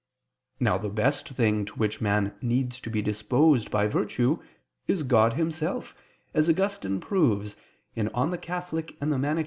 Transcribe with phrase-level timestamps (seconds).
[0.59, 4.39] Now the best thing to which man needs to be disposed by virtue
[4.87, 5.93] is God Himself,
[6.33, 7.55] as Augustine proves
[7.95, 9.39] (De Moribus Eccl.